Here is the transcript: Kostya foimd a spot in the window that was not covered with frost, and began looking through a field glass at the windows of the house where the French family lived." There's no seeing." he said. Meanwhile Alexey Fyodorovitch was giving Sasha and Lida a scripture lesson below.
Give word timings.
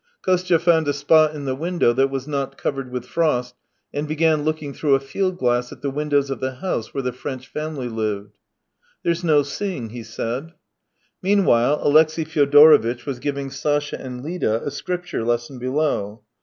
Kostya 0.23 0.57
foimd 0.57 0.87
a 0.87 0.93
spot 0.93 1.35
in 1.35 1.45
the 1.45 1.53
window 1.53 1.93
that 1.93 2.09
was 2.09 2.27
not 2.27 2.57
covered 2.57 2.91
with 2.91 3.05
frost, 3.05 3.53
and 3.93 4.07
began 4.07 4.41
looking 4.41 4.73
through 4.73 4.95
a 4.95 4.99
field 4.99 5.37
glass 5.37 5.71
at 5.71 5.83
the 5.83 5.91
windows 5.91 6.31
of 6.31 6.39
the 6.39 6.53
house 6.55 6.91
where 6.91 7.03
the 7.03 7.13
French 7.13 7.45
family 7.45 7.87
lived." 7.87 8.39
There's 9.03 9.23
no 9.23 9.43
seeing." 9.43 9.89
he 9.91 10.01
said. 10.01 10.53
Meanwhile 11.21 11.77
Alexey 11.83 12.25
Fyodorovitch 12.25 13.05
was 13.05 13.19
giving 13.19 13.51
Sasha 13.51 14.01
and 14.01 14.23
Lida 14.23 14.63
a 14.65 14.71
scripture 14.71 15.23
lesson 15.23 15.59
below. 15.59 16.23